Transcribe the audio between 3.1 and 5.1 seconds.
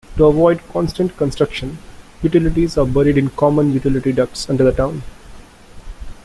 in common utility ducts under the town.